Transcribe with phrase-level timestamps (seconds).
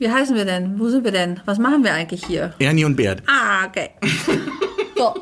[0.00, 0.80] Wie heißen wir denn?
[0.80, 1.42] Wo sind wir denn?
[1.44, 2.54] Was machen wir eigentlich hier?
[2.58, 3.22] Ernie und Bert.
[3.26, 3.90] Ah, okay.
[4.96, 5.14] so,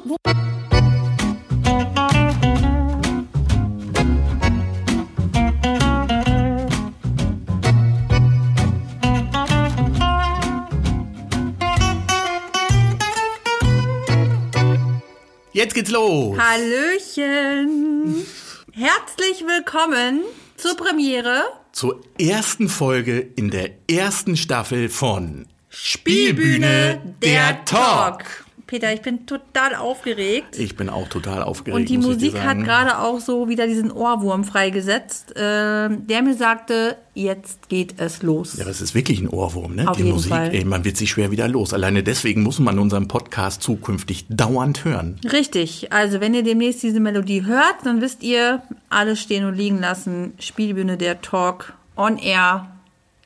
[15.52, 16.38] Jetzt geht's los.
[16.38, 18.24] Hallöchen.
[18.72, 20.22] Herzlich willkommen
[20.56, 21.42] zur Premiere
[21.78, 28.47] Zur ersten Folge in der ersten Staffel von Spielbühne der Talk.
[28.68, 30.58] Peter, ich bin total aufgeregt.
[30.58, 31.74] Ich bin auch total aufgeregt.
[31.74, 36.98] Und die Musik hat gerade auch so wieder diesen Ohrwurm freigesetzt, ähm, der mir sagte,
[37.14, 38.58] jetzt geht es los.
[38.58, 39.88] Ja, das ist wirklich ein Ohrwurm, ne?
[39.88, 40.54] Auf die jeden Musik, Fall.
[40.54, 41.72] ey, man wird sich schwer wieder los.
[41.72, 45.18] Alleine deswegen muss man unseren Podcast zukünftig dauernd hören.
[45.24, 49.80] Richtig, also wenn ihr demnächst diese Melodie hört, dann wisst ihr, alles stehen und liegen
[49.80, 50.34] lassen.
[50.38, 52.66] Spielbühne der Talk on air.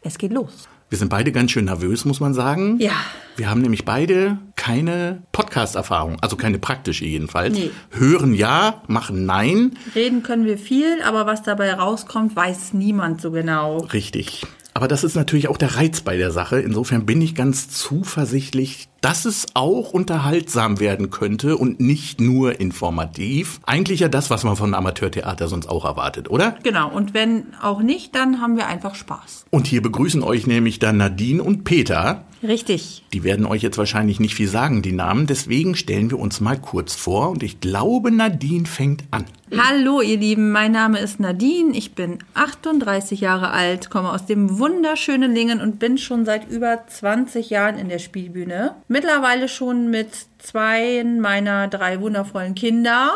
[0.02, 0.68] Es geht los.
[0.92, 2.78] Wir sind beide ganz schön nervös, muss man sagen.
[2.78, 2.92] Ja.
[3.36, 7.58] Wir haben nämlich beide keine Podcast-Erfahrung, also keine praktische jedenfalls.
[7.58, 7.72] Nee.
[7.90, 9.76] Hören ja, machen nein.
[9.96, 13.78] Reden können wir viel, aber was dabei rauskommt, weiß niemand so genau.
[13.78, 14.46] Richtig.
[14.72, 16.60] Aber das ist natürlich auch der Reiz bei der Sache.
[16.60, 23.58] Insofern bin ich ganz zuversichtlich, dass es auch unterhaltsam werden könnte und nicht nur informativ.
[23.66, 26.54] Eigentlich ja das, was man von Amateurtheater sonst auch erwartet, oder?
[26.62, 29.46] Genau, und wenn auch nicht, dann haben wir einfach Spaß.
[29.50, 32.24] Und hier begrüßen euch nämlich dann Nadine und Peter.
[32.42, 33.04] Richtig.
[33.12, 35.26] Die werden euch jetzt wahrscheinlich nicht viel sagen, die Namen.
[35.26, 37.30] Deswegen stellen wir uns mal kurz vor.
[37.30, 39.24] Und ich glaube, Nadine fängt an.
[39.56, 44.58] Hallo ihr Lieben, mein Name ist Nadine, ich bin 38 Jahre alt, komme aus dem
[44.58, 48.76] wunderschönen Lingen und bin schon seit über 20 Jahren in der Spielbühne.
[48.88, 53.12] Mittlerweile schon mit zwei meiner drei wundervollen Kinder,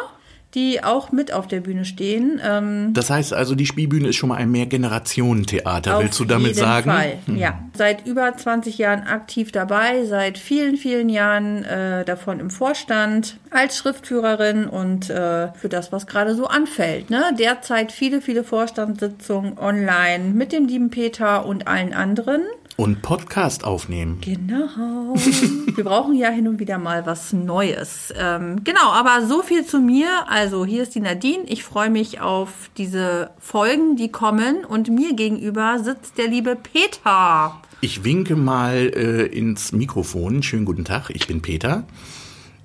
[0.55, 2.41] die auch mit auf der Bühne stehen.
[2.43, 6.01] Ähm, Das heißt also, die Spielbühne ist schon mal ein Mehrgenerationentheater.
[6.01, 6.91] Willst du damit jeden sagen?
[6.91, 6.99] Hm.
[6.99, 7.37] Fall.
[7.37, 13.37] Ja, seit über 20 Jahren aktiv dabei, seit vielen, vielen Jahren äh, davon im Vorstand,
[13.51, 17.11] als Schriftführerin und äh, für das, was gerade so anfällt.
[17.11, 17.23] Ne?
[17.39, 22.43] Derzeit viele, viele Vorstandssitzungen online mit dem lieben Peter und allen anderen.
[22.77, 24.19] Und Podcast aufnehmen.
[24.21, 25.15] Genau.
[25.15, 28.13] Wir brauchen ja hin und wieder mal was Neues.
[28.19, 30.29] Ähm, genau, aber so viel zu mir.
[30.29, 31.45] Also hier ist die Nadine.
[31.47, 34.67] Ich freue mich auf diese Folgen, die kommen.
[34.67, 37.63] Und mir gegenüber sitzt der liebe Peter.
[37.81, 40.43] Ich winke mal äh, ins Mikrofon.
[40.43, 41.85] Schönen guten Tag, ich bin Peter.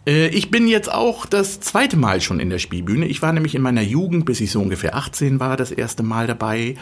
[0.05, 3.05] Äh, ich bin jetzt auch das zweite Mal schon in der Spielbühne.
[3.05, 6.27] Ich war nämlich in meiner Jugend, bis ich so ungefähr 18 war, das erste Mal
[6.27, 6.75] dabei.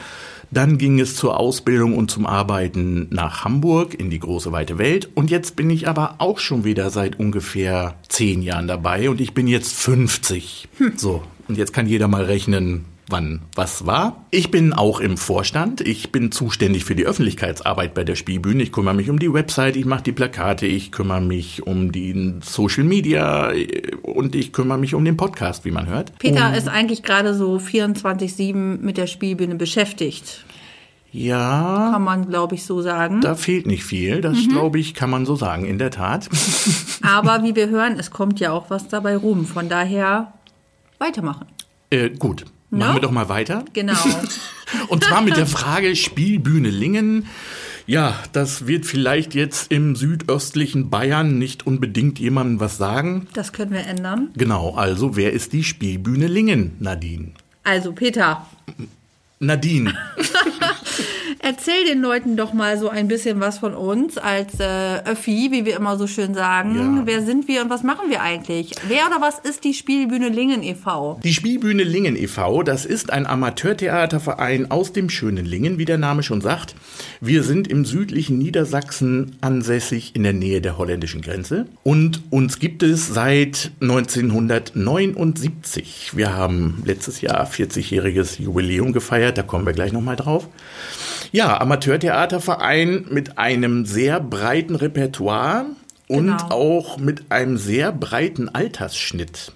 [0.51, 5.09] Dann ging es zur Ausbildung und zum Arbeiten nach Hamburg in die große weite Welt.
[5.13, 9.33] Und jetzt bin ich aber auch schon wieder seit ungefähr zehn Jahren dabei und ich
[9.33, 10.67] bin jetzt 50.
[10.95, 14.25] So, und jetzt kann jeder mal rechnen, wann was war.
[14.31, 15.81] Ich bin auch im Vorstand.
[15.81, 18.63] Ich bin zuständig für die Öffentlichkeitsarbeit bei der Spielbühne.
[18.63, 22.35] Ich kümmere mich um die Website, ich mache die Plakate, ich kümmere mich um die
[22.41, 26.17] Social Media äh, und ich kümmere mich um den Podcast, wie man hört.
[26.19, 30.45] Peter ist eigentlich gerade so 24-7 mit der Spielbühne beschäftigt.
[31.11, 33.21] Ja, Kann man, glaube ich, so sagen.
[33.21, 34.21] da fehlt nicht viel.
[34.21, 36.29] Das glaube ich, kann man so sagen, in der Tat.
[37.01, 39.45] Aber wie wir hören, es kommt ja auch was dabei rum.
[39.45, 40.33] Von daher
[40.99, 41.47] weitermachen.
[41.89, 42.45] äh, gut.
[42.69, 42.93] Machen No?
[42.95, 43.65] wir doch mal weiter.
[43.73, 43.97] Genau.
[44.87, 47.25] Und zwar mit der Frage Spielbühne Lingen.
[47.87, 53.27] Ja, das wird vielleicht jetzt im südöstlichen Bayern nicht unbedingt jemandem was sagen.
[53.33, 54.29] Das können wir ändern.
[54.37, 57.31] Genau, also wer ist die Spielbühne Lingen, Nadine?
[57.63, 58.45] Also, Peter,
[59.39, 59.95] Nadine,
[61.41, 65.63] Erzähl den Leuten doch mal so ein bisschen was von uns als äh, Öffi, wie
[65.65, 66.97] wir immer so schön sagen.
[66.97, 67.05] Ja.
[67.05, 68.71] Wer sind wir und was machen wir eigentlich?
[68.87, 71.17] Wer oder was ist die Spielbühne Lingen e.V.?
[71.23, 76.23] die Spielbühne Lingen e.V., das ist ein Amateurtheaterverein aus dem schönen Lingen, wie der Name
[76.23, 76.75] schon sagt.
[77.21, 82.83] Wir sind im südlichen Niedersachsen ansässig in der Nähe der holländischen Grenze und uns gibt
[82.83, 86.11] es seit 1979.
[86.15, 90.49] Wir haben letztes Jahr 40-jähriges Jubiläum gefeiert, da kommen wir gleich nochmal drauf.
[91.31, 95.65] Ja, Amateurtheaterverein mit einem sehr breiten Repertoire
[96.09, 96.49] und Genau.
[96.49, 99.53] auch mit einem sehr breiten Altersschnitt.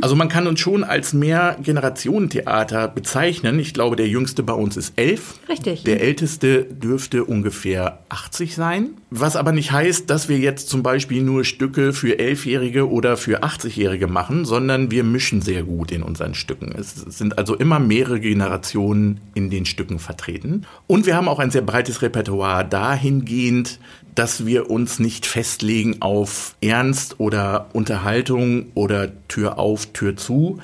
[0.00, 3.58] Also man kann uns schon als Mehrgenerationentheater bezeichnen.
[3.58, 5.34] Ich glaube, der jüngste bei uns ist elf.
[5.48, 5.84] Richtig.
[5.84, 8.90] Der älteste dürfte ungefähr 80 sein.
[9.10, 13.42] Was aber nicht heißt, dass wir jetzt zum Beispiel nur Stücke für Elfjährige oder für
[13.42, 16.72] 80-Jährige machen, sondern wir mischen sehr gut in unseren Stücken.
[16.78, 20.64] Es sind also immer mehrere Generationen in den Stücken vertreten.
[20.86, 23.78] Und wir haben auch ein sehr breites Repertoire dahingehend,
[24.14, 30.58] dass wir uns nicht festlegen auf Ernst oder Unterhaltung oder Tür auf, Tür zu,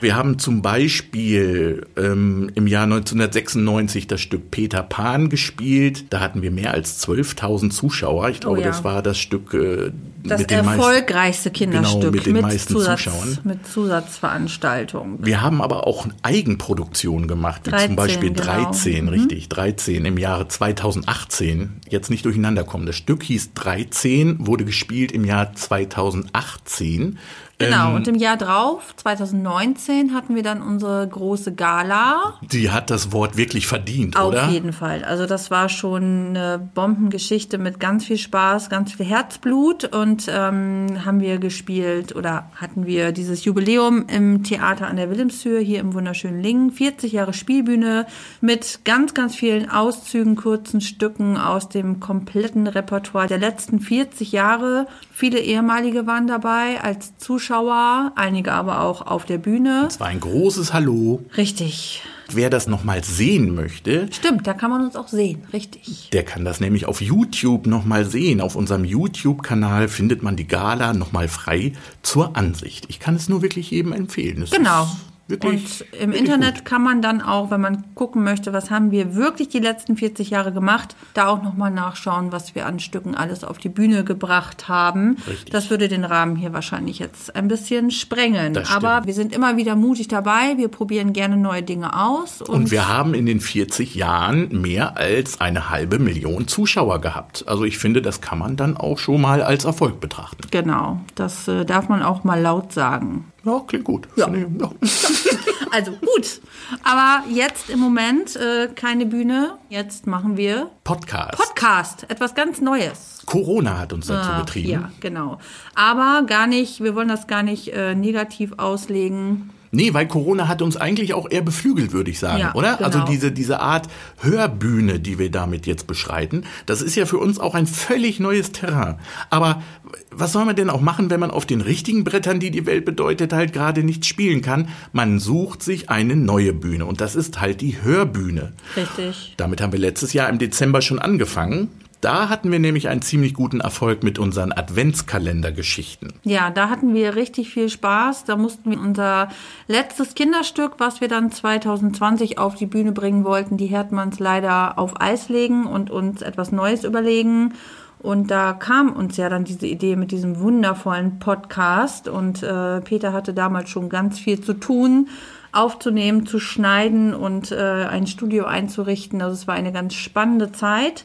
[0.00, 6.06] Wir haben zum Beispiel ähm, im Jahr 1996 das Stück Peter Pan gespielt.
[6.10, 8.28] Da hatten wir mehr als 12.000 Zuschauer.
[8.28, 8.68] Ich glaube, Oh ja.
[8.68, 9.90] das war das Stück äh,
[10.28, 10.68] Das mit meisten.
[10.68, 13.38] erfolgreichste Kinderstück Genau, mit den meisten Zusatz, Zuschauern.
[13.44, 15.18] mit Zusatzveranstaltung.
[15.24, 18.42] Wir haben aber auch Eigenproduktionen gemacht, wie 13, zum Beispiel genau.
[18.42, 21.80] 13, richtig, 13 im Jahre 2018.
[21.88, 22.86] Jetzt nicht durcheinander kommen.
[22.86, 27.18] Das Stück hieß 13, wurde gespielt im Jahr 2018.
[27.58, 32.34] Genau, Ähm, und im Jahr drauf, 2019, hatten wir dann unsere große Gala.
[32.42, 34.50] die hat das Wort wirklich verdient, Auf oder?
[34.50, 35.04] jeden Fall.
[35.04, 41.04] Also das war schon eine Bombengeschichte mit ganz viel Spaß, ganz viel Herzblut und ähm,
[41.04, 45.94] haben wir gespielt oder hatten wir dieses Jubiläum im Theater an der Wilhelmshöhe hier im
[45.94, 46.70] wunderschönen Lingen.
[46.70, 48.06] 40 Jahre Spielbühne
[48.40, 54.86] mit ganz, ganz vielen Auszügen, kurzen Stücken aus dem kompletten Repertoire der letzten 40 Jahre.
[55.12, 59.84] Viele ehemalige waren dabei als Zuschauer, einige aber auch auf der Bühne.
[59.88, 61.20] Es war ein großes Hallo.
[61.36, 62.02] Richtig.
[62.32, 65.44] Wer das nochmal sehen möchte, Stimmt, da kann man uns auch sehen.
[65.52, 66.10] Richtig.
[66.12, 68.40] der kann das nämlich auf YouTube nochmal sehen.
[68.40, 72.86] Auf unserem YouTube-Kanal findet man die Gala nochmal frei zur Ansicht.
[72.88, 74.42] Ich kann es nur wirklich jedem empfehlen.
[74.42, 74.88] Es Genau.
[75.28, 76.64] Wirklich, und im Internet gut.
[76.64, 80.30] kann man dann auch, wenn man gucken möchte, was haben wir wirklich die letzten 40
[80.30, 84.68] Jahre gemacht, da auch nochmal nachschauen, was wir an Stücken alles auf die Bühne gebracht
[84.68, 85.16] haben.
[85.26, 85.50] Richtig.
[85.50, 88.56] Das würde den Rahmen hier wahrscheinlich jetzt ein bisschen sprengen.
[88.68, 90.56] Aber wir sind immer wieder mutig dabei.
[90.56, 92.40] Wir probieren gerne neue Dinge aus.
[92.42, 97.44] Und wir haben in den 40 Jahren mehr als eine halbe Million Zuschauer gehabt.
[97.48, 100.42] Also ich finde, das kann man dann auch schon mal als Erfolg betrachten.
[100.52, 103.24] Genau, das äh, darf man auch mal laut sagen.
[103.46, 104.08] Ja, klingt gut.
[104.16, 104.28] Ja.
[104.32, 104.70] Ich- ja.
[105.72, 106.40] Also gut.
[106.84, 109.58] Aber jetzt im Moment äh, keine Bühne.
[109.68, 111.36] Jetzt machen wir Podcast.
[111.36, 113.22] Podcast, etwas ganz Neues.
[113.26, 114.70] Corona hat uns dazu Ah, getrieben.
[114.70, 115.38] Ja, genau.
[115.74, 119.50] Aber gar nicht, wir wollen das gar nicht äh, negativ auslegen.
[119.70, 122.74] Nee, weil Corona hat uns eigentlich auch eher beflügelt, würde ich sagen, Ja, oder?
[122.76, 122.86] genau.
[122.86, 123.88] Also diese, diese Art
[124.20, 128.52] Hörbühne, die wir damit jetzt beschreiten, das ist ja für uns auch ein völlig neues
[128.52, 128.96] Terrain.
[129.30, 129.62] Aber
[130.10, 132.84] was soll man denn auch machen, wenn man auf den richtigen Brettern, die die Welt
[132.84, 134.68] bedeutet, halt gerade nicht spielen kann?
[134.92, 138.52] Man sucht sich eine neue Bühne und das ist halt die Hörbühne.
[138.76, 139.34] Richtig.
[139.36, 141.68] Damit haben wir letztes Jahr im Dezember schon angefangen.
[142.06, 146.12] Da hatten wir nämlich einen ziemlich guten Erfolg mit unseren Adventskalendergeschichten.
[146.22, 148.22] Ja, da hatten wir richtig viel Spaß.
[148.22, 149.28] Da mussten wir unser
[149.66, 155.00] letztes Kinderstück, was wir dann 2020 auf die Bühne bringen wollten, die Herdmanns leider auf
[155.00, 157.54] Eis legen und uns etwas Neues überlegen.
[157.98, 162.06] Und da kam uns ja dann diese Idee mit diesem wundervollen Podcast.
[162.06, 165.08] Und äh, Peter hatte damals schon ganz viel zu tun,
[165.50, 169.20] aufzunehmen, zu schneiden und äh, ein Studio einzurichten.
[169.22, 171.04] Also es war eine ganz spannende Zeit.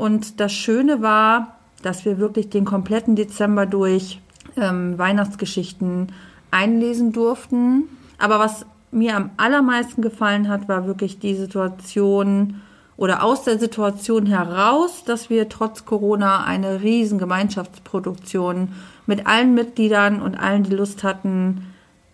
[0.00, 4.18] Und das Schöne war, dass wir wirklich den kompletten Dezember durch
[4.56, 6.06] ähm, Weihnachtsgeschichten
[6.50, 7.82] einlesen durften.
[8.16, 12.62] Aber was mir am allermeisten gefallen hat, war wirklich die Situation
[12.96, 18.72] oder aus der Situation heraus, dass wir trotz Corona eine riesen Gemeinschaftsproduktion
[19.04, 21.66] mit allen Mitgliedern und allen, die Lust hatten,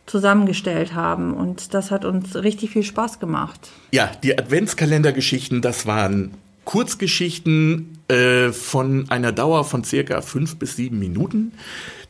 [0.06, 1.34] zusammengestellt haben.
[1.34, 3.70] Und das hat uns richtig viel Spaß gemacht.
[3.92, 6.32] Ja, die Adventskalendergeschichten, das waren
[6.66, 11.52] Kurzgeschichten äh, von einer Dauer von circa fünf bis sieben Minuten,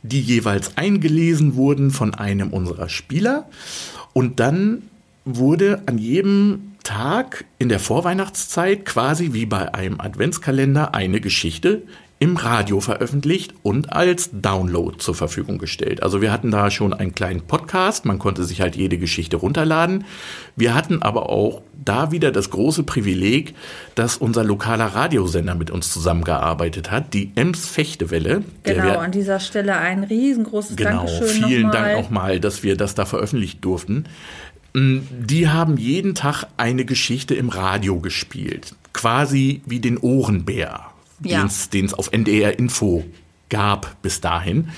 [0.03, 3.47] die jeweils eingelesen wurden von einem unserer Spieler.
[4.11, 4.81] Und dann
[5.23, 11.83] wurde an jedem Tag in der Vorweihnachtszeit quasi wie bei einem Adventskalender eine Geschichte
[12.19, 16.01] im Radio veröffentlicht und als Download zur Verfügung gestellt.
[16.01, 20.05] Also wir hatten da schon einen kleinen Podcast, man konnte sich halt jede Geschichte runterladen.
[20.55, 23.53] Wir hatten aber auch da wieder das große Privileg,
[23.95, 28.43] dass unser lokaler Radiosender mit uns zusammengearbeitet hat, die Ems Fechtewelle.
[28.63, 31.83] Genau, an dieser Stelle ein riesengroßes Genau, Dankeschön vielen nochmal.
[31.93, 34.05] Dank nochmal, dass wir das da veröffentlicht durften.
[34.73, 38.73] Mm, Die haben jeden Tag eine Geschichte im Radio gespielt.
[38.93, 40.87] Quasi wie den Ohrenbär,
[41.21, 41.47] Ja.
[41.73, 43.03] den es auf NDR Info
[43.49, 44.69] gab bis dahin.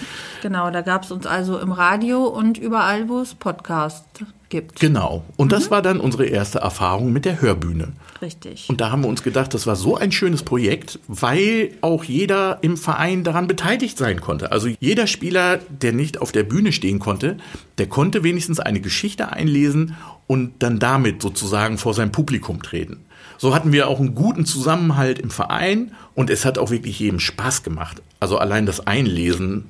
[0.41, 4.05] Genau, da gab es uns also im Radio und überall, wo es Podcast
[4.49, 4.79] gibt.
[4.79, 5.23] Genau.
[5.37, 5.49] Und Mhm.
[5.51, 7.89] das war dann unsere erste Erfahrung mit der Hörbühne.
[8.21, 8.67] Richtig.
[8.69, 12.59] Und da haben wir uns gedacht, das war so ein schönes Projekt, weil auch jeder
[12.61, 14.51] im Verein daran beteiligt sein konnte.
[14.51, 17.37] Also jeder Spieler, der nicht auf der Bühne stehen konnte,
[17.77, 19.95] der konnte wenigstens eine Geschichte einlesen
[20.27, 23.05] und dann damit sozusagen vor sein Publikum treten.
[23.37, 27.21] So hatten wir auch einen guten Zusammenhalt im Verein und es hat auch wirklich jedem
[27.21, 28.01] Spaß gemacht.
[28.19, 29.65] Also allein das Einlesen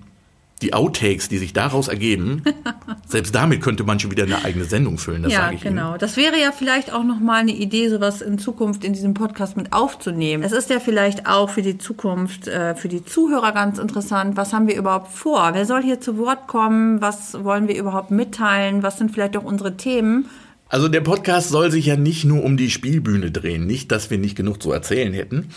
[0.61, 2.43] die Outtakes, die sich daraus ergeben,
[3.07, 5.91] selbst damit könnte man schon wieder eine eigene Sendung füllen, das ja, sage ich genau.
[5.91, 5.99] Ihnen.
[5.99, 9.73] Das wäre ja vielleicht auch nochmal eine Idee, sowas in Zukunft in diesem Podcast mit
[9.73, 10.43] aufzunehmen.
[10.43, 14.37] Es ist ja vielleicht auch für die Zukunft, äh, für die Zuhörer ganz interessant.
[14.37, 15.51] Was haben wir überhaupt vor?
[15.53, 17.01] Wer soll hier zu Wort kommen?
[17.01, 18.83] Was wollen wir überhaupt mitteilen?
[18.83, 20.29] Was sind vielleicht auch unsere Themen?
[20.71, 24.19] Also der Podcast soll sich ja nicht nur um die Spielbühne drehen, nicht, dass wir
[24.19, 25.49] nicht genug zu erzählen hätten,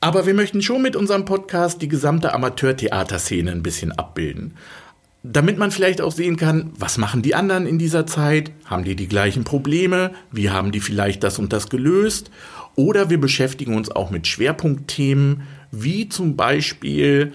[0.00, 4.54] aber wir möchten schon mit unserem Podcast die gesamte Amateurtheaterszene ein bisschen abbilden.
[5.22, 8.50] Damit man vielleicht auch sehen kann, was machen die anderen in dieser Zeit?
[8.64, 10.10] Haben die die gleichen Probleme?
[10.32, 12.32] Wie haben die vielleicht das und das gelöst?
[12.74, 17.32] Oder wir beschäftigen uns auch mit Schwerpunktthemen, wie zum Beispiel,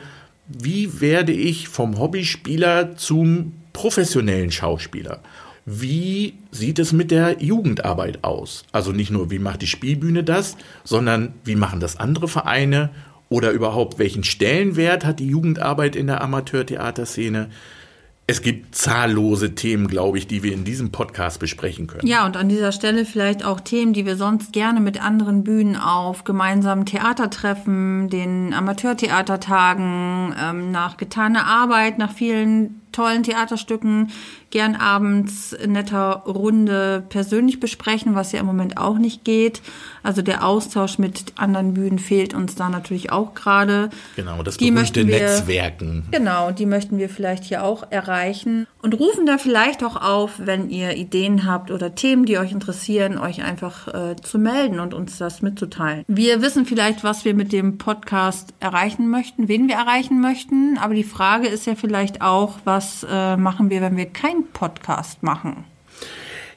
[0.48, 5.22] wie werde ich vom Hobbyspieler zum professionellen Schauspieler?
[5.66, 8.64] Wie sieht es mit der Jugendarbeit aus?
[8.72, 12.90] Also nicht nur, wie macht die Spielbühne das, sondern wie machen das andere Vereine
[13.30, 17.50] oder überhaupt, welchen Stellenwert hat die Jugendarbeit in der Amateurtheaterszene?
[18.28, 22.08] Es gibt zahllose Themen, glaube ich, die wir in diesem Podcast besprechen können.
[22.08, 25.76] Ja, und an dieser Stelle vielleicht auch Themen, die wir sonst gerne mit anderen Bühnen
[25.76, 34.12] auf gemeinsamen Theatertreffen, den Amateurtheatertagen, ähm, nach getaner Arbeit, nach vielen tollen Theaterstücken
[34.50, 39.62] gern abends in netter Runde persönlich besprechen, was ja im Moment auch nicht geht.
[40.04, 43.90] Also der Austausch mit anderen Bühnen fehlt uns da natürlich auch gerade.
[44.18, 46.04] Genau, das Die berühmte wir- Netzwerken.
[46.12, 50.70] Genau, die möchten wir vielleicht hier auch erreichen und rufen da vielleicht auch auf, wenn
[50.70, 55.18] ihr Ideen habt oder Themen, die euch interessieren, euch einfach äh, zu melden und uns
[55.18, 56.04] das mitzuteilen.
[56.08, 60.94] Wir wissen vielleicht, was wir mit dem Podcast erreichen möchten, wen wir erreichen möchten, aber
[60.94, 65.66] die Frage ist ja vielleicht auch, was äh, machen wir, wenn wir keinen Podcast machen?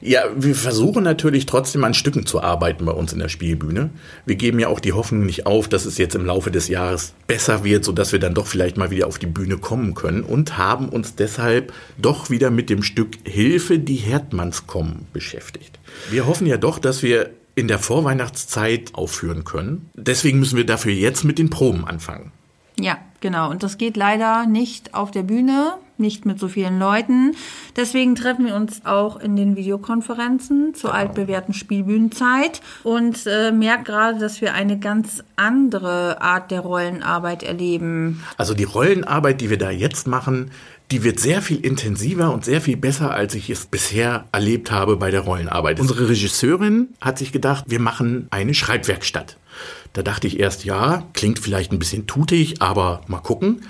[0.01, 3.89] Ja, wir versuchen natürlich trotzdem an Stücken zu arbeiten bei uns in der Spielbühne.
[4.25, 7.13] Wir geben ja auch die Hoffnung nicht auf, dass es jetzt im Laufe des Jahres
[7.27, 10.57] besser wird, sodass wir dann doch vielleicht mal wieder auf die Bühne kommen können und
[10.57, 15.79] haben uns deshalb doch wieder mit dem Stück Hilfe, die Herdmanns kommen beschäftigt.
[16.11, 19.89] Wir hoffen ja doch, dass wir in der Vorweihnachtszeit aufführen können.
[19.95, 22.31] Deswegen müssen wir dafür jetzt mit den Proben anfangen.
[22.77, 23.49] Ja, genau.
[23.49, 27.35] Und das geht leider nicht auf der Bühne, nicht mit so vielen Leuten.
[27.75, 34.19] Deswegen treffen wir uns auch in den Videokonferenzen zur altbewährten Spielbühnenzeit und äh, merken gerade,
[34.19, 38.23] dass wir eine ganz andere Art der Rollenarbeit erleben.
[38.37, 40.51] Also die Rollenarbeit, die wir da jetzt machen,
[40.91, 44.97] die wird sehr viel intensiver und sehr viel besser, als ich es bisher erlebt habe
[44.97, 45.79] bei der Rollenarbeit.
[45.79, 49.37] Unsere Regisseurin hat sich gedacht, wir machen eine Schreibwerkstatt.
[49.93, 53.61] Da dachte ich erst, ja, klingt vielleicht ein bisschen tutig, aber mal gucken.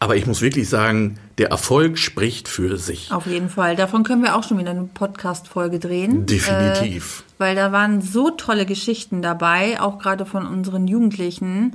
[0.00, 3.10] Aber ich muss wirklich sagen, der Erfolg spricht für sich.
[3.10, 3.74] Auf jeden Fall.
[3.74, 6.24] Davon können wir auch schon wieder eine Podcast-Folge drehen.
[6.24, 7.24] Definitiv.
[7.26, 11.72] Äh, weil da waren so tolle Geschichten dabei, auch gerade von unseren Jugendlichen,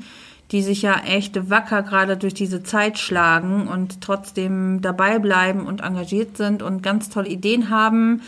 [0.52, 5.82] die sich ja echt wacker gerade durch diese Zeit schlagen und trotzdem dabei bleiben und
[5.82, 8.22] engagiert sind und ganz tolle Ideen haben.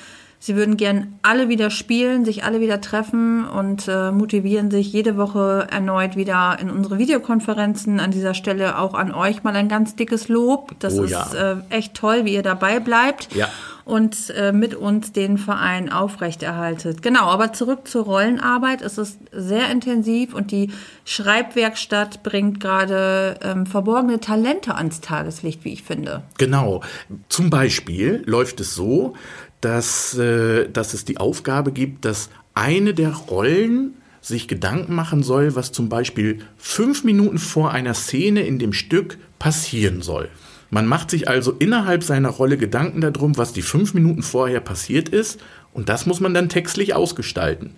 [0.46, 5.18] Sie würden gern alle wieder spielen, sich alle wieder treffen und äh, motivieren sich jede
[5.18, 8.00] Woche erneut wieder in unsere Videokonferenzen.
[8.00, 10.76] An dieser Stelle auch an euch mal ein ganz dickes Lob.
[10.78, 11.54] Das Oh ist ja.
[11.54, 13.50] äh, echt toll, wie ihr dabei bleibt Ja.
[13.86, 17.02] und äh, mit uns den Verein aufrechterhaltet.
[17.02, 18.84] Genau, aber zurück zur Rollenarbeit.
[18.84, 20.70] Es ist sehr intensiv und die
[21.06, 26.22] Schreibwerkstatt bringt gerade ähm, verborgene Talente ans Tageslicht, wie ich finde.
[26.38, 26.82] Genau.
[27.30, 29.16] Zum Beispiel läuft es so,
[29.66, 35.56] dass, äh, dass es die Aufgabe gibt, dass eine der Rollen sich Gedanken machen soll,
[35.56, 40.30] was zum Beispiel fünf Minuten vor einer Szene in dem Stück passieren soll.
[40.70, 45.10] Man macht sich also innerhalb seiner Rolle Gedanken darum, was die fünf Minuten vorher passiert
[45.10, 45.40] ist,
[45.74, 47.72] und das muss man dann textlich ausgestalten.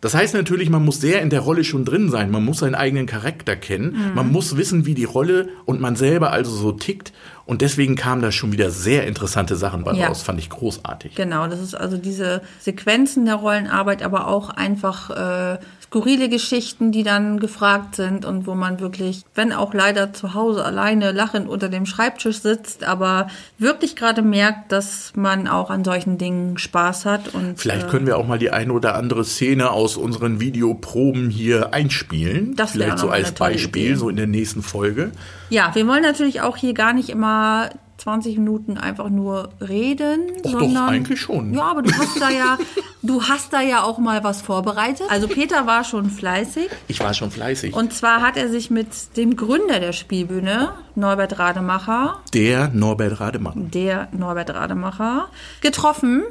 [0.00, 2.30] Das heißt natürlich, man muss sehr in der Rolle schon drin sein.
[2.30, 4.12] Man muss seinen eigenen Charakter kennen.
[4.14, 7.12] Man muss wissen, wie die Rolle und man selber also so tickt.
[7.46, 10.06] Und deswegen kamen da schon wieder sehr interessante Sachen bei Ja.
[10.06, 10.22] raus.
[10.22, 11.16] Fand ich großartig.
[11.16, 17.02] Genau, das ist also diese Sequenzen der Rollenarbeit, aber auch einfach äh, skurrile Geschichten, die
[17.02, 21.70] dann gefragt sind und wo man wirklich, wenn auch leider zu Hause alleine lachend unter
[21.70, 27.34] dem Schreibtisch sitzt, aber wirklich gerade merkt, dass man auch an solchen Dingen Spaß hat.
[27.34, 31.30] Und Vielleicht äh, können wir auch mal die eine oder andere Szene aus unseren Videoproben
[31.30, 32.54] hier einspielen.
[32.54, 33.94] Das wäre Vielleicht so als Beispiel, Idee.
[33.94, 35.12] so in der nächsten Folge.
[35.48, 40.52] Ja, wir wollen natürlich auch hier gar nicht immer 20 Minuten einfach nur reden, Och
[40.52, 41.52] doch, sondern eigentlich schon.
[41.52, 42.56] Ja, aber du hast da ja,
[43.02, 45.06] du hast da ja auch mal was vorbereitet.
[45.10, 46.68] Also Peter war schon fleißig.
[46.86, 47.74] Ich war schon fleißig.
[47.74, 53.70] Und zwar hat er sich mit dem Gründer der Spielbühne, Norbert Rademacher, der Norbert Rademann.
[53.72, 55.28] der Norbert Rademacher,
[55.60, 56.22] getroffen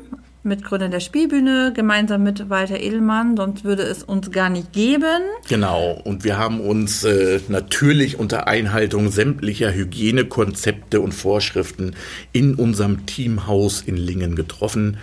[0.48, 5.22] Mitgründer der Spielbühne, gemeinsam mit Walter Edelmann, sonst würde es uns gar nicht geben.
[5.48, 11.96] Genau, und wir haben uns äh, natürlich unter Einhaltung sämtlicher Hygienekonzepte und Vorschriften
[12.32, 14.98] in unserem Teamhaus in Lingen getroffen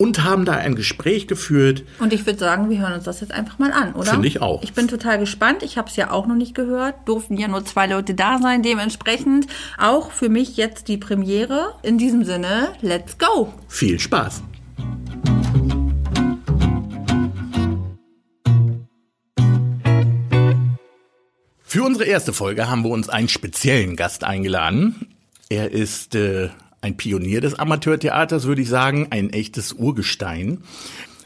[0.00, 1.82] und haben da ein Gespräch geführt.
[1.98, 4.12] Und ich würde sagen, wir hören uns das jetzt einfach mal an, oder?
[4.12, 4.62] Finde ich auch.
[4.62, 5.62] Ich bin total gespannt.
[5.62, 6.94] Ich habe es ja auch noch nicht gehört.
[7.04, 8.62] Durften ja nur zwei Leute da sein.
[8.62, 11.74] Dementsprechend auch für mich jetzt die Premiere.
[11.82, 13.52] In diesem Sinne, let's go.
[13.68, 14.42] Viel Spaß.
[21.62, 25.14] Für unsere erste Folge haben wir uns einen speziellen Gast eingeladen.
[25.48, 26.48] Er ist äh,
[26.80, 30.64] ein Pionier des Amateurtheaters, würde ich sagen, ein echtes Urgestein.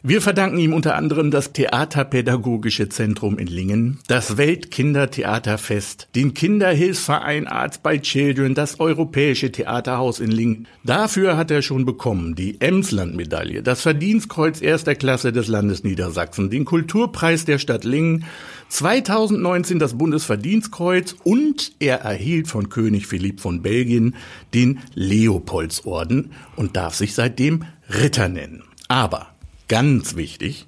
[0.07, 7.79] Wir verdanken ihm unter anderem das Theaterpädagogische Zentrum in Lingen, das Weltkindertheaterfest, den Kinderhilfsverein Arts
[7.79, 10.69] by Children, das Europäische Theaterhaus in Lingen.
[10.85, 16.67] Dafür hat er schon bekommen die Emsland-Medaille, das Verdienstkreuz erster Klasse des Landes Niedersachsen, den
[16.67, 18.27] Kulturpreis der Stadt Lingen,
[18.69, 24.17] 2019 das Bundesverdienstkreuz und er erhielt von König Philipp von Belgien
[24.53, 28.65] den Leopoldsorden und darf sich seitdem Ritter nennen.
[28.89, 29.34] Aber
[29.69, 30.67] ganz wichtig,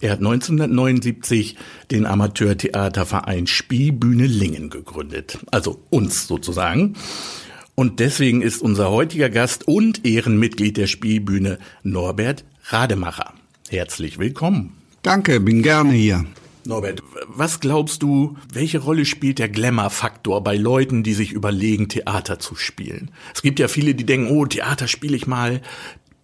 [0.00, 1.56] er hat 1979
[1.90, 6.94] den Amateurtheaterverein Spielbühne Lingen gegründet, also uns sozusagen.
[7.74, 13.32] Und deswegen ist unser heutiger Gast und Ehrenmitglied der Spielbühne Norbert Rademacher.
[13.68, 14.74] Herzlich willkommen.
[15.02, 16.24] Danke, bin gerne hier.
[16.66, 22.38] Norbert, was glaubst du, welche Rolle spielt der Glamour-Faktor bei Leuten, die sich überlegen, Theater
[22.38, 23.12] zu spielen?
[23.34, 25.62] Es gibt ja viele, die denken, oh, Theater spiele ich mal,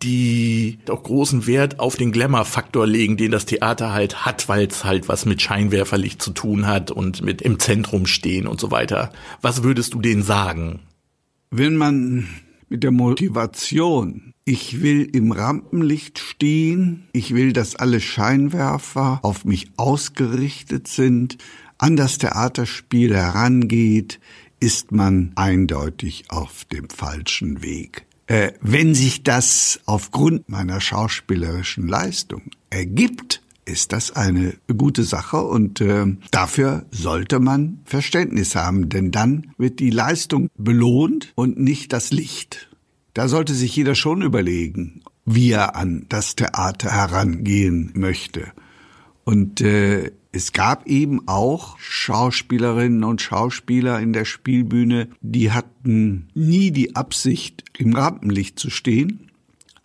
[0.02, 4.85] die auch großen Wert auf den Glamour-Faktor legen, den das Theater halt hat, weil es
[4.85, 9.12] halt was mit Scheinwerferlicht zu tun hat und mit im Zentrum stehen und so weiter.
[9.40, 10.80] Was würdest du denen sagen?
[11.50, 12.28] Wenn man
[12.68, 19.71] mit der Motivation ich will im Rampenlicht stehen, ich will, dass alle Scheinwerfer auf mich
[19.76, 21.38] ausgerichtet sind,
[21.78, 24.21] an das Theaterspiel herangeht,
[24.59, 28.06] ist man eindeutig auf dem falschen Weg.
[28.26, 35.81] Äh, wenn sich das aufgrund meiner schauspielerischen Leistung ergibt, ist das eine gute Sache und
[35.81, 42.11] äh, dafür sollte man Verständnis haben, denn dann wird die Leistung belohnt und nicht das
[42.11, 42.69] Licht.
[43.14, 48.52] Da sollte sich jeder schon überlegen, wie er an das Theater herangehen möchte.
[49.25, 56.71] Und äh, es gab eben auch Schauspielerinnen und Schauspieler in der Spielbühne, die hatten nie
[56.71, 59.30] die Absicht, im Rampenlicht zu stehen,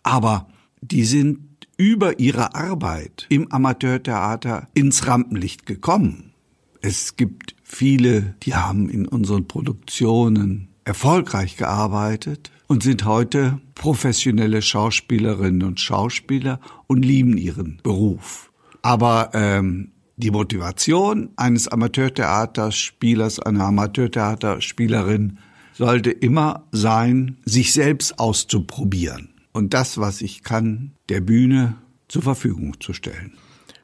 [0.02, 0.48] aber
[0.80, 1.40] die sind
[1.76, 6.32] über ihre Arbeit im Amateurtheater ins Rampenlicht gekommen.
[6.80, 15.62] Es gibt viele, die haben in unseren Produktionen erfolgreich gearbeitet, und sind heute professionelle Schauspielerinnen
[15.62, 18.47] und Schauspieler und lieben ihren Beruf.
[18.82, 25.38] Aber ähm, die Motivation eines Amateurtheaterspielers, einer Amateurtheaterspielerin
[25.74, 31.76] sollte immer sein, sich selbst auszuprobieren und das, was ich kann, der Bühne
[32.08, 33.34] zur Verfügung zu stellen.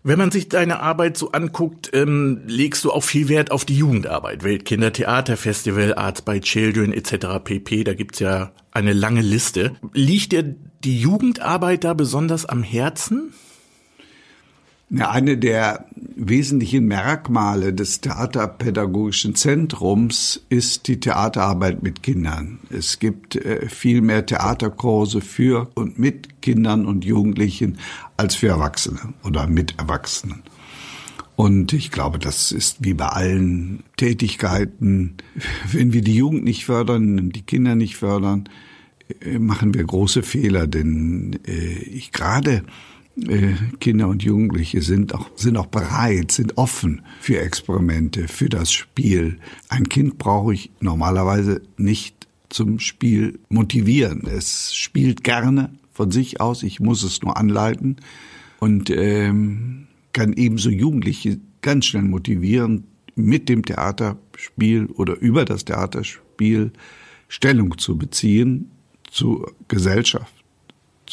[0.07, 3.77] Wenn man sich deine Arbeit so anguckt, ähm, legst du auch viel Wert auf die
[3.77, 4.43] Jugendarbeit.
[4.43, 7.43] Weltkindertheaterfestival, Arts by Children etc.
[7.43, 7.85] pp.
[7.85, 9.73] Da gibt's ja eine lange Liste.
[9.95, 13.33] Liegt dir die Jugendarbeit da besonders am Herzen?
[15.01, 22.61] Eine der wesentlichen Merkmale des Theaterpädagogischen Zentrums ist die Theaterarbeit mit Kindern.
[22.71, 27.79] Es gibt äh, viel mehr Theaterkurse für und mit Kindern und Jugendlichen
[28.17, 30.43] als für Erwachsene oder mit Erwachsenen.
[31.37, 35.17] Und ich glaube, das ist wie bei allen Tätigkeiten,
[35.73, 38.49] wenn wir die Jugend nicht fördern, die Kinder nicht fördern,
[39.21, 42.63] äh, machen wir große Fehler, denn äh, ich gerade
[43.79, 49.39] Kinder und Jugendliche sind auch, sind auch bereit, sind offen für Experimente, für das Spiel.
[49.69, 54.27] Ein Kind brauche ich normalerweise nicht zum Spiel motivieren.
[54.27, 57.97] Es spielt gerne von sich aus, ich muss es nur anleiten
[58.59, 62.85] und ähm, kann ebenso Jugendliche ganz schnell motivieren,
[63.17, 66.73] mit dem Theaterspiel oder über das Theaterspiel
[67.29, 68.73] Stellung zu beziehen
[69.09, 70.34] zur Gesellschaft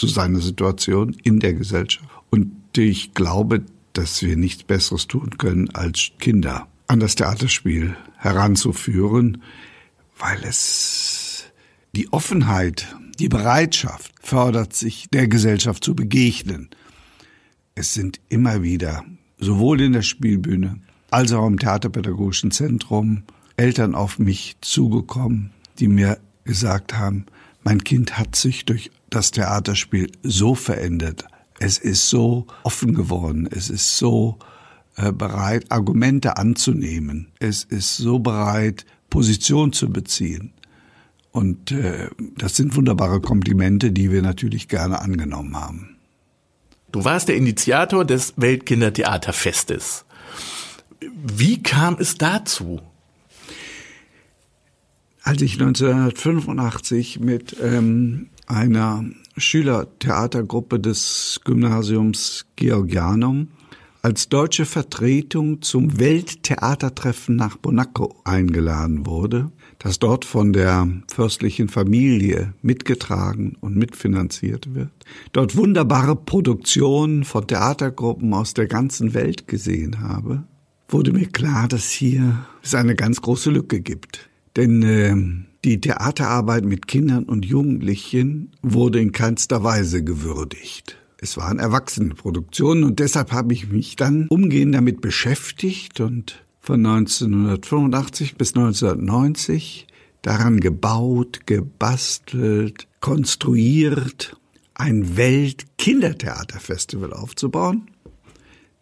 [0.02, 2.10] zu seiner Situation in der Gesellschaft.
[2.32, 9.44] Und ich glaube, dass wir nichts Besseres tun können, als Kinder an das Theaterspiel heranzuführen,
[10.18, 11.46] weil es
[11.96, 16.72] die Offenheit, die Bereitschaft fördert, sich der Gesellschaft zu begegnen.
[17.76, 19.06] Es sind immer wieder,
[19.38, 20.80] sowohl in der Spielbühne
[21.12, 23.22] als auch im Theaterpädagogischen Zentrum,
[23.56, 27.28] Eltern auf mich zugekommen, die mir gesagt haben,
[27.64, 31.26] mein Kind hat sich durch das Theaterspiel so verändert,
[31.60, 33.48] Es ist so offen geworden.
[33.52, 34.40] Es ist so
[34.96, 37.28] äh, bereit, Argumente anzunehmen.
[37.40, 40.54] Es ist so bereit, Position zu beziehen.
[41.32, 45.98] Und äh, das sind wunderbare Komplimente, die wir natürlich gerne angenommen haben.
[46.92, 50.06] Du warst der Initiator des Weltkindertheaterfestes.
[51.00, 52.82] Wie kam es dazu?
[55.24, 59.06] Als ich 1985 mit ähm, einer
[59.38, 63.50] Schülertheatergruppe des Gymnasiums Georgianum
[64.02, 72.56] als deutsche Vertretung zum Welttheatertreffen nach Monaco eingeladen wurde, das dort von der fürstlichen Familie
[72.64, 74.90] mitgetragen und mitfinanziert wird,
[75.34, 80.46] dort wunderbare Produktionen von Theatergruppen aus der ganzen Welt gesehen habe,
[80.90, 84.31] wurde mir klar, dass hier es eine ganz große Lücke gibt.
[84.56, 85.16] Denn äh,
[85.64, 90.98] die Theaterarbeit mit Kindern und Jugendlichen wurde in keinster Weise gewürdigt.
[91.18, 98.38] Es waren Erwachsenenproduktionen und deshalb habe ich mich dann umgehend damit beschäftigt und von 1985
[98.38, 99.88] bis 1990
[100.24, 104.36] daran gebaut, gebastelt, konstruiert,
[104.74, 107.92] ein Weltkindertheaterfestival aufzubauen,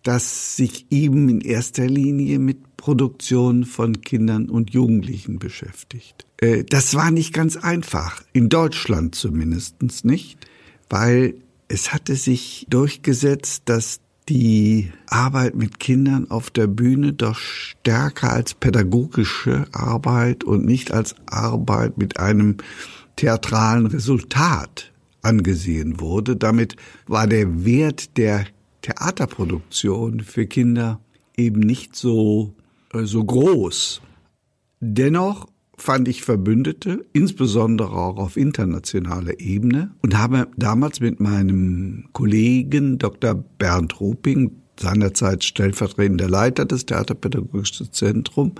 [0.10, 6.26] das sich eben in erster Linie mit Produktion von Kindern und Jugendlichen beschäftigt.
[6.38, 10.48] Äh, das war nicht ganz einfach, in Deutschland zumindest nicht,
[10.90, 11.36] weil
[11.68, 18.56] es hatte sich durchgesetzt, dass die Arbeit mit Kindern auf der Bühne doch stärker als
[18.56, 22.58] pädagogische Arbeit und nicht als Arbeit mit einem
[23.16, 24.92] theatralen Resultat
[25.22, 26.36] angesehen wurde.
[26.36, 28.48] Damit war der Wert der
[28.90, 31.00] Theaterproduktion für Kinder
[31.38, 32.54] eben nicht so,
[32.94, 34.02] äh, so groß.
[34.80, 35.48] Dennoch
[35.78, 43.36] fand ich Verbündete, insbesondere auch auf internationaler Ebene und habe damals mit meinem Kollegen Dr.
[43.36, 48.54] Bernd Ruping, seinerzeit stellvertretender Leiter des Theaterpädagogischen Zentrums,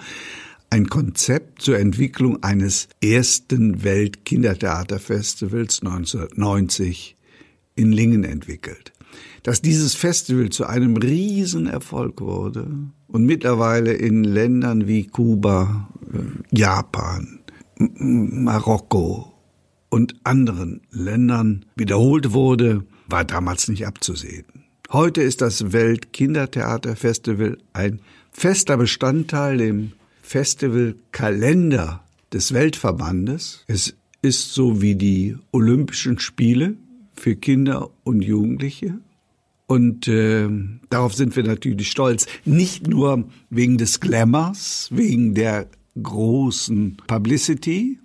[0.70, 7.18] ein Konzept zur Entwicklung eines ersten Weltkindertheaterfestivals 1990
[7.76, 8.94] in Lingen entwickelt.
[9.44, 12.68] Dass dieses Festival zu einem Riesenerfolg wurde
[13.08, 15.90] und mittlerweile in Ländern wie Kuba,
[16.52, 17.40] Japan,
[17.78, 19.34] Marokko
[19.90, 24.46] und anderen Ländern wiederholt wurde, war damals nicht abzusehen.
[24.92, 33.64] Heute ist das Weltkindertheaterfestival ein fester Bestandteil im Festivalkalender des Weltverbandes.
[33.68, 36.76] Es ist so wie die Olympischen Spiele
[37.16, 39.00] für Kinder und Jugendliche.
[39.70, 40.50] Und äh,
[40.90, 42.26] darauf sind wir natürlich stolz.
[42.44, 45.68] Nicht nur wegen des Glamours, wegen der
[46.02, 48.00] großen Publicity,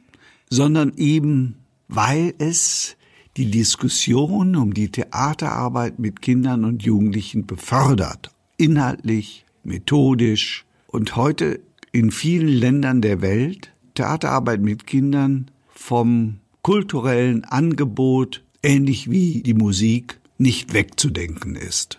[0.51, 1.57] sondern eben,
[1.89, 2.99] weil es
[3.39, 8.31] die Diskussion um die Theaterarbeit mit Kindern und Jugendlichen befördert.
[8.59, 11.61] Inhaltlich, methodisch und heute
[11.93, 20.21] in vielen Ländern der Welt Theaterarbeit mit Kindern vom kulturellen Angebot, ähnlich wie die Musik,
[20.39, 21.99] nicht wegzudenken ist.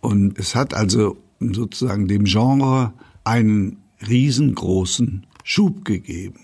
[0.00, 2.92] Und es hat also sozusagen dem Genre
[3.24, 6.40] einen riesengroßen Schub gegeben.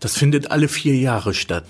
[0.00, 1.66] Das findet alle vier Jahre statt.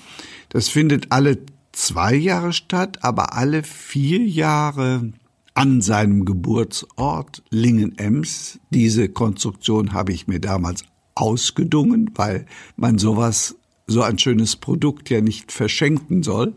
[0.48, 1.38] Das findet alle
[1.72, 5.12] zwei Jahre statt, aber alle vier Jahre
[5.54, 8.60] an seinem Geburtsort Lingen-Ems.
[8.70, 13.56] Diese Konstruktion habe ich mir damals ausgedungen, weil man sowas,
[13.86, 16.54] so ein schönes Produkt ja nicht verschenken soll.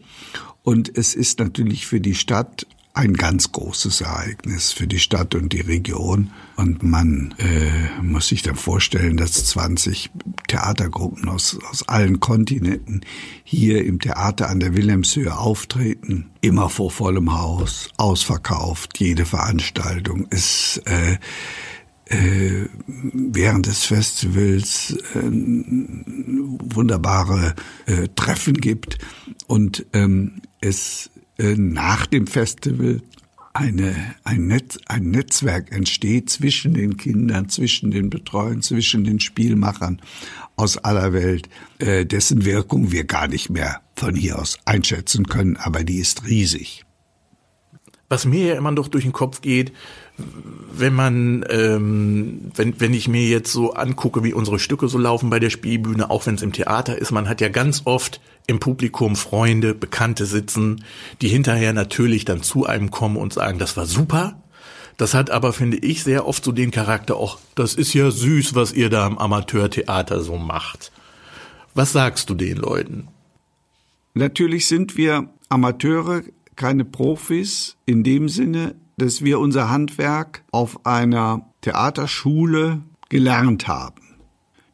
[0.64, 5.54] Und es ist natürlich für die Stadt ein ganz großes Ereignis für die Stadt und
[5.54, 6.32] die Region.
[6.58, 10.10] Und man äh, muss sich dann vorstellen, dass 20
[10.48, 13.02] Theatergruppen aus, aus allen Kontinenten
[13.44, 16.32] hier im Theater an der Wilhelmshöhe auftreten.
[16.42, 21.20] Immer vor vollem Haus, ausverkauft, jede Veranstaltung ist äh,
[22.10, 25.22] äh, während des Festivals äh,
[26.74, 28.98] wunderbare äh, Treffen gibt
[29.48, 33.02] und ähm, es äh, nach dem Festival
[33.54, 40.02] eine, ein, Netz, ein Netzwerk entsteht zwischen den Kindern, zwischen den Betreuern, zwischen den Spielmachern
[40.56, 45.58] aus aller Welt, äh, dessen Wirkung wir gar nicht mehr von hier aus einschätzen können,
[45.58, 46.86] aber die ist riesig.
[48.10, 49.72] Was mir ja immer noch durch den Kopf geht,
[50.74, 55.30] wenn man, ähm, wenn, wenn ich mir jetzt so angucke, wie unsere Stücke so laufen
[55.30, 58.60] bei der Spielbühne, auch wenn es im Theater ist, man hat ja ganz oft im
[58.60, 60.84] Publikum Freunde, Bekannte sitzen,
[61.22, 64.42] die hinterher natürlich dann zu einem kommen und sagen, das war super.
[64.98, 68.56] Das hat aber, finde ich, sehr oft so den Charakter auch, das ist ja süß,
[68.56, 70.92] was ihr da im Amateurtheater so macht.
[71.74, 73.08] Was sagst du den Leuten?
[74.14, 76.24] Natürlich sind wir Amateure
[76.60, 84.18] keine Profis in dem Sinne, dass wir unser Handwerk auf einer Theaterschule gelernt haben.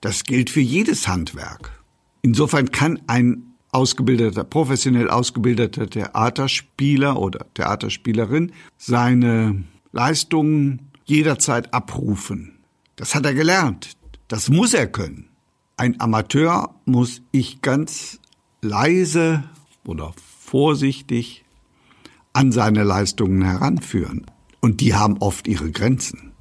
[0.01, 1.83] Das gilt für jedes Handwerk.
[2.21, 12.59] Insofern kann ein ausgebildeter, professionell ausgebildeter Theaterspieler oder Theaterspielerin seine Leistungen jederzeit abrufen.
[12.95, 13.95] Das hat er gelernt.
[14.27, 15.29] Das muss er können.
[15.77, 18.19] Ein Amateur muss ich ganz
[18.61, 19.43] leise
[19.85, 21.44] oder vorsichtig
[22.35, 24.25] an seine Leistungen heranführen.
[24.59, 26.33] Und die haben oft ihre Grenzen.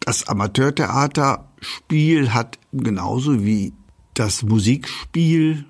[0.00, 3.72] Das Amateurtheaterspiel hat genauso wie
[4.14, 5.64] das Musikspiel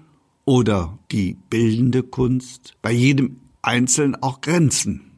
[0.44, 5.12] oder die bildende Kunst bei jedem Einzelnen auch Grenzen.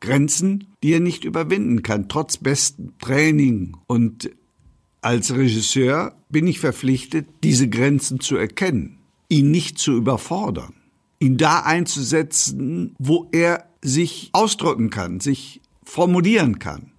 [0.00, 3.76] Grenzen, die er nicht überwinden kann, trotz bestem Training.
[3.86, 4.30] Und
[5.00, 10.74] als Regisseur bin ich verpflichtet, diese Grenzen zu erkennen, ihn nicht zu überfordern,
[11.22, 16.90] ihn da einzusetzen, wo er sich ausdrücken kann, sich formulieren kann.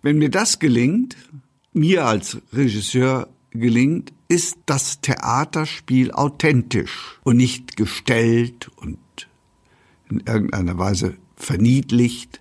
[0.00, 1.16] Wenn mir das gelingt,
[1.74, 8.98] mir als Regisseur gelingt, ist das Theaterspiel authentisch und nicht gestellt und
[10.10, 12.40] in irgendeiner Weise verniedlicht.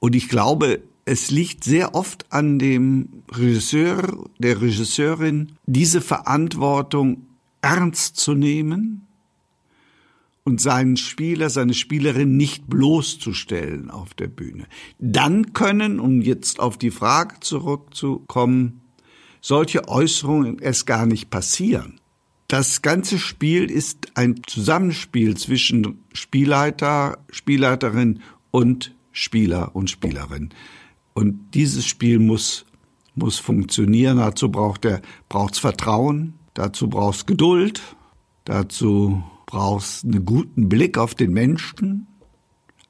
[0.00, 7.26] Und ich glaube, es liegt sehr oft an dem Regisseur, der Regisseurin, diese Verantwortung
[7.60, 9.03] ernst zu nehmen
[10.44, 14.66] und seinen Spieler, seine Spielerin nicht bloßzustellen auf der Bühne.
[14.98, 18.82] Dann können, um jetzt auf die Frage zurückzukommen,
[19.40, 22.00] solche Äußerungen erst gar nicht passieren.
[22.48, 30.50] Das ganze Spiel ist ein Zusammenspiel zwischen Spielleiter, Spielleiterin und Spieler und Spielerin.
[31.14, 32.66] Und dieses Spiel muss,
[33.14, 34.18] muss funktionieren.
[34.18, 37.80] Dazu braucht er, braucht's Vertrauen, dazu braucht's Geduld,
[38.44, 39.24] dazu
[39.54, 42.08] brauchst einen guten Blick auf den Menschen,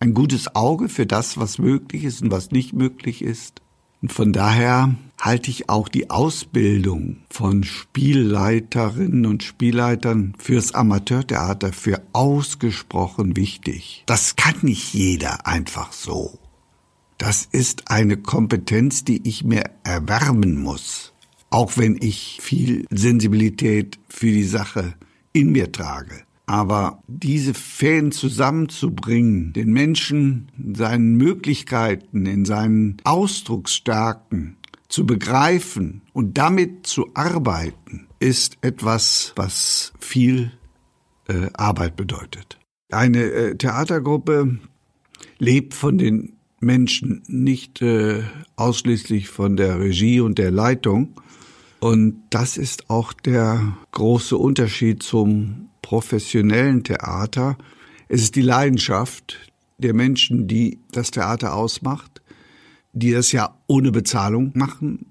[0.01, 3.61] ein gutes Auge für das, was möglich ist und was nicht möglich ist.
[4.01, 12.01] Und von daher halte ich auch die Ausbildung von Spielleiterinnen und Spielleitern fürs Amateurtheater für
[12.15, 14.03] ausgesprochen wichtig.
[14.07, 16.39] Das kann nicht jeder einfach so.
[17.19, 21.13] Das ist eine Kompetenz, die ich mir erwärmen muss,
[21.51, 24.95] auch wenn ich viel Sensibilität für die Sache
[25.35, 26.25] in mir trage.
[26.47, 34.57] Aber diese Fäden zusammenzubringen, den Menschen in seinen Möglichkeiten, in seinen Ausdrucksstärken
[34.89, 40.53] zu begreifen und damit zu arbeiten, ist etwas, was viel
[41.29, 42.59] äh, Arbeit bedeutet.
[42.91, 44.59] Eine äh, Theatergruppe
[45.39, 48.23] lebt von den Menschen, nicht äh,
[48.57, 51.21] ausschließlich von der Regie und der Leitung.
[51.81, 57.59] Und das ist auch der große Unterschied zum professionellen Theater.
[58.09, 62.23] Es ist die Leidenschaft der Menschen, die das Theater ausmacht,
[62.95, 65.05] die es ja ohne Bezahlung machen,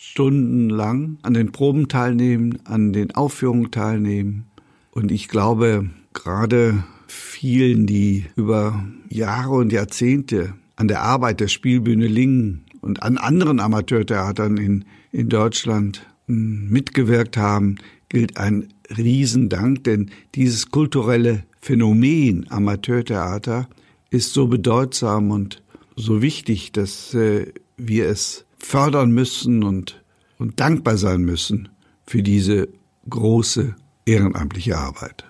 [0.00, 4.46] stundenlang an den Proben teilnehmen, an den Aufführungen teilnehmen.
[4.90, 12.06] Und ich glaube, gerade vielen, die über Jahre und Jahrzehnte an der Arbeit der Spielbühne
[12.06, 17.76] Lingen und an anderen Amateurtheatern in, in Deutschland hm, mitgewirkt haben,
[18.08, 23.68] gilt ein Riesendank, denn dieses kulturelle Phänomen Amateurtheater
[24.10, 25.62] ist so bedeutsam und
[25.96, 30.02] so wichtig, dass äh, wir es fördern müssen und,
[30.38, 31.68] und dankbar sein müssen
[32.06, 32.68] für diese
[33.08, 33.74] große
[34.06, 35.24] ehrenamtliche Arbeit.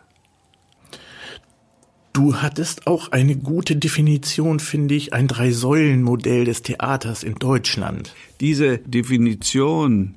[2.12, 8.14] Du hattest auch eine gute Definition, finde ich, ein Drei-Säulen-Modell des Theaters in Deutschland.
[8.40, 10.14] Diese Definition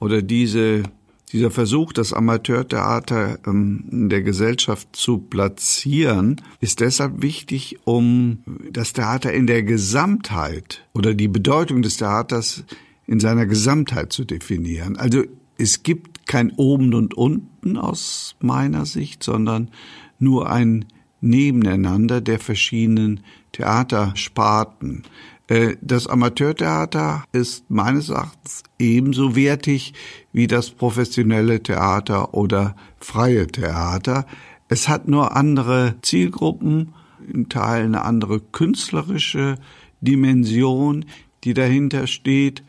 [0.00, 0.82] oder diese
[1.28, 8.38] dieser Versuch, das Amateurtheater ähm, in der Gesellschaft zu platzieren, ist deshalb wichtig, um
[8.70, 12.64] das Theater in der Gesamtheit oder die Bedeutung des Theaters
[13.06, 14.96] in seiner Gesamtheit zu definieren.
[14.96, 15.24] Also
[15.56, 19.70] es gibt kein Oben und Unten aus meiner Sicht, sondern
[20.18, 20.84] nur ein
[21.20, 23.20] Nebeneinander der verschiedenen
[23.52, 25.02] Theatersparten.
[25.48, 29.94] Äh, das Amateurtheater ist meines Erachtens ebenso wertig
[30.32, 34.26] wie das professionelle Theater oder freie Theater.
[34.68, 36.94] Es hat nur andere Zielgruppen,
[37.26, 39.56] in Teilen eine andere künstlerische
[40.00, 41.04] Dimension,
[41.44, 42.62] die dahinter steht,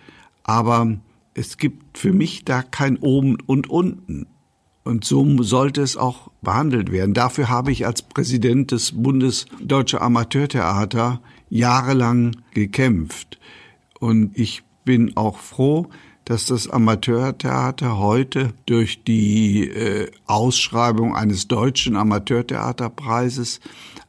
[0.43, 0.97] aber
[1.33, 4.27] es gibt für mich da kein Oben und Unten.
[4.83, 7.13] Und so sollte es auch behandelt werden.
[7.13, 13.39] Dafür habe ich als Präsident des Bundes Deutsche Amateurtheater jahrelang gekämpft.
[13.99, 15.89] Und ich bin auch froh,
[16.25, 23.59] dass das Amateurtheater heute durch die äh, Ausschreibung eines deutschen Amateurtheaterpreises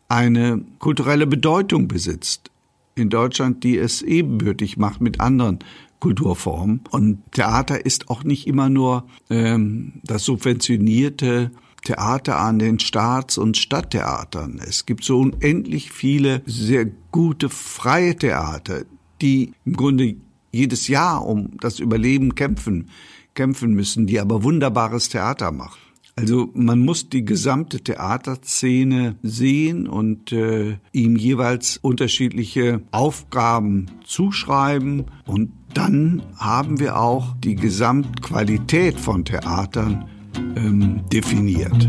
[0.08, 2.50] eine kulturelle Bedeutung besitzt.
[2.94, 5.60] In Deutschland, die es ebenbürtig macht mit anderen
[6.00, 6.80] Kulturformen.
[6.90, 11.50] Und Theater ist auch nicht immer nur ähm, das subventionierte
[11.90, 14.60] Theater an den Staats- und Stadttheatern.
[14.64, 18.84] Es gibt so unendlich viele sehr gute freie Theater,
[19.20, 20.14] die im Grunde
[20.52, 22.90] jedes Jahr um das Überleben kämpfen,
[23.34, 25.80] kämpfen müssen, die aber wunderbares Theater machen.
[26.14, 35.50] Also man muss die gesamte Theaterszene sehen und äh, ihm jeweils unterschiedliche Aufgaben zuschreiben und
[35.74, 40.08] dann haben wir auch die Gesamtqualität von Theatern
[40.56, 41.88] ähm, definiert.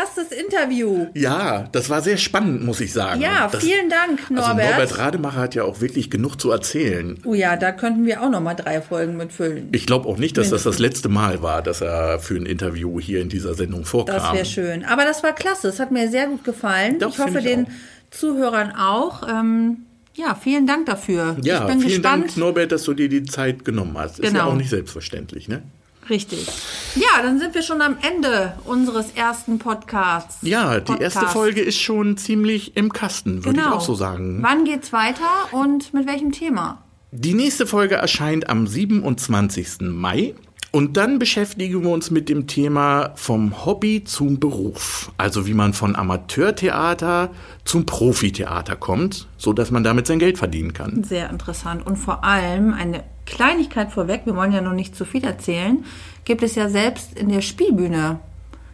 [0.00, 1.06] Erstes Interview.
[1.14, 3.20] Ja, das war sehr spannend, muss ich sagen.
[3.20, 4.58] Ja, das, vielen Dank, Norbert.
[4.58, 7.18] Also Norbert Rademacher hat ja auch wirklich genug zu erzählen.
[7.24, 9.68] Oh ja, da könnten wir auch noch mal drei Folgen mitfüllen.
[9.72, 13.00] Ich glaube auch nicht, dass das das letzte Mal war, dass er für ein Interview
[13.00, 14.16] hier in dieser Sendung vorkam.
[14.16, 14.84] Das wäre schön.
[14.84, 15.68] Aber das war klasse.
[15.68, 16.98] Es hat mir sehr gut gefallen.
[16.98, 17.66] Doch, ich hoffe, ich den.
[18.10, 19.22] Zuhörern auch.
[19.28, 19.78] Ähm,
[20.14, 21.36] ja, vielen Dank dafür.
[21.42, 22.24] Ja, ich bin vielen gespannt.
[22.24, 24.18] Dank, Norbert, dass du dir die Zeit genommen hast.
[24.18, 24.50] Ist ja Genau.
[24.50, 25.62] auch nicht selbstverständlich, ne?
[26.10, 26.46] Richtig.
[26.96, 30.38] Ja, dann sind wir schon am Ende unseres ersten Podcasts.
[30.42, 31.26] Ja, die erste.
[31.26, 33.68] Folge ist schon ziemlich im Kasten, würde Genau.
[33.70, 34.38] ich auch so sagen.
[34.42, 36.82] Wann geht's weiter und mit welchem Thema?
[37.12, 39.90] Die nächste Folge erscheint am 27.
[39.92, 40.34] Mai.
[40.72, 45.10] Und dann beschäftigen wir uns mit dem Thema vom Hobby zum Beruf.
[45.18, 47.30] Also wie man von Amateurtheater
[47.64, 51.02] zum Profiteater kommt, so dass man damit sein Geld verdienen kann.
[51.02, 51.84] Sehr interessant.
[51.84, 55.84] Und vor allem eine Kleinigkeit vorweg, wir wollen ja noch nicht zu viel erzählen,
[56.24, 58.20] gibt es ja selbst in der Spielbühne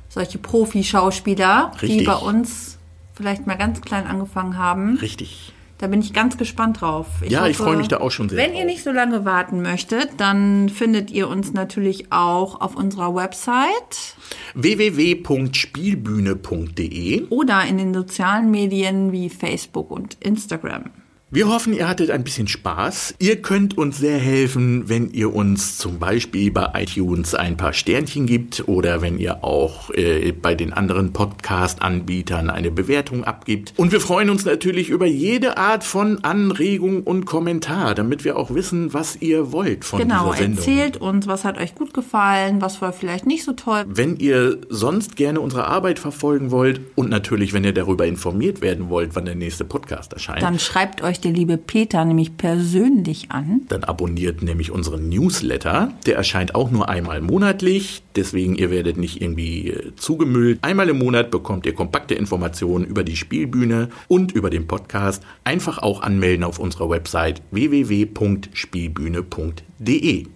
[0.08, 2.78] solche Profi-Schauspieler, die bei uns
[3.14, 4.96] vielleicht mal ganz klein angefangen haben.
[4.98, 5.52] Richtig.
[5.78, 7.06] Da bin ich ganz gespannt drauf.
[7.28, 8.60] Ja, ich freue mich da auch schon sehr Wenn drauf.
[8.60, 14.16] ihr nicht so lange warten möchtet, dann findet ihr uns natürlich auch auf unserer Website
[14.54, 20.84] www.spielbühne.de oder in den sozialen Medien wie Facebook und Instagram.
[21.28, 23.16] Wir hoffen, ihr hattet ein bisschen Spaß.
[23.18, 28.26] Ihr könnt uns sehr helfen, wenn ihr uns zum Beispiel bei iTunes ein paar Sternchen
[28.26, 33.74] gibt oder wenn ihr auch äh, bei den anderen Podcast-Anbietern eine Bewertung abgibt.
[33.76, 38.54] Und wir freuen uns natürlich über jede Art von Anregung und Kommentar, damit wir auch
[38.54, 40.58] wissen, was ihr wollt von Genau, dieser Sendung.
[40.58, 43.84] erzählt uns, was hat euch gut gefallen, was war vielleicht nicht so toll.
[43.88, 48.90] Wenn ihr sonst gerne unsere Arbeit verfolgen wollt und natürlich, wenn ihr darüber informiert werden
[48.90, 53.62] wollt, wann der nächste Podcast erscheint, Dann schreibt euch der liebe Peter nämlich persönlich an.
[53.68, 55.92] Dann abonniert nämlich unseren Newsletter.
[56.06, 58.02] Der erscheint auch nur einmal monatlich.
[58.14, 60.58] Deswegen, ihr werdet nicht irgendwie äh, zugemüllt.
[60.62, 65.22] Einmal im Monat bekommt ihr kompakte Informationen über die Spielbühne und über den Podcast.
[65.44, 70.26] Einfach auch anmelden auf unserer Website www.spielbühne.de.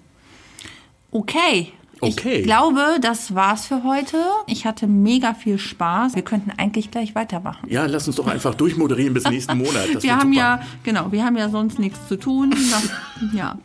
[1.12, 1.72] Okay.
[2.02, 2.38] Okay.
[2.38, 4.16] Ich glaube, das war's für heute.
[4.46, 6.14] Ich hatte mega viel Spaß.
[6.14, 7.68] Wir könnten eigentlich gleich weitermachen.
[7.68, 9.86] Ja, lass uns doch einfach durchmoderieren bis nächsten Monat.
[9.94, 10.38] Das wir haben super.
[10.38, 12.50] ja, genau, wir haben ja sonst nichts zu tun.
[12.50, 12.88] Das,
[13.34, 13.58] ja.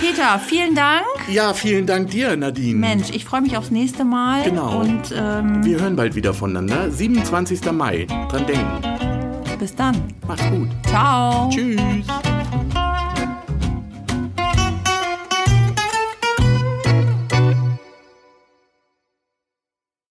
[0.00, 1.04] Peter, vielen Dank.
[1.30, 2.78] Ja, vielen Dank dir, Nadine.
[2.78, 4.42] Mensch, ich freue mich aufs nächste Mal.
[4.44, 4.80] Genau.
[4.80, 6.90] Und ähm, Wir hören bald wieder voneinander.
[6.90, 7.72] 27.
[7.72, 8.06] Mai.
[8.30, 9.56] Dran denken.
[9.58, 9.96] bis dann.
[10.26, 10.68] Macht's gut.
[10.86, 11.48] Ciao.
[11.50, 11.80] Tschüss.